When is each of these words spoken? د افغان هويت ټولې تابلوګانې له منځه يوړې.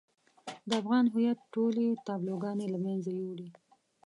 د 0.67 0.71
افغان 0.81 1.05
هويت 1.13 1.39
ټولې 1.53 1.85
تابلوګانې 2.07 2.67
له 2.73 2.77
منځه 2.85 3.11
يوړې. 3.21 3.49